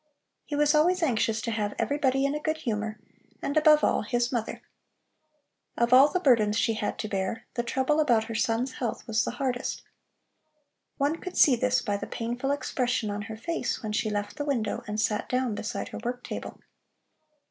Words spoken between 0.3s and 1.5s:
He was always anxious